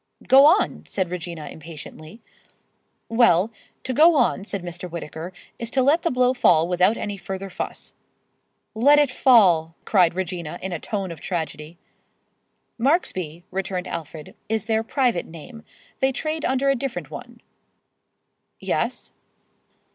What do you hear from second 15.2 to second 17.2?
name. They trade under a different